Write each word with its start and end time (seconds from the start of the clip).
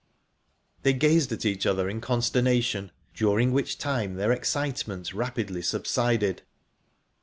They 0.81 0.93
gazed 0.93 1.31
at 1.31 1.45
each 1.45 1.67
other 1.67 1.87
in 1.87 2.01
consternation, 2.01 2.91
during 3.13 3.51
which 3.51 3.77
time 3.77 4.15
their 4.15 4.31
excitement 4.31 5.13
rapidly 5.13 5.61
subsided. 5.61 6.41